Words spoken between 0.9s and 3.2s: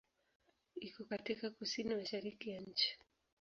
katika kusini-mashariki ya nchi.